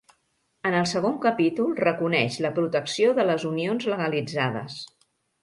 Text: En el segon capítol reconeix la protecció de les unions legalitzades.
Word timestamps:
En 0.69 0.77
el 0.77 0.87
segon 0.91 1.19
capítol 1.25 1.75
reconeix 1.81 2.39
la 2.47 2.51
protecció 2.57 3.13
de 3.21 3.27
les 3.29 3.47
unions 3.53 3.87
legalitzades. 3.95 4.81